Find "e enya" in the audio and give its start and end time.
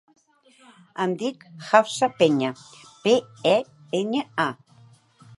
3.53-4.23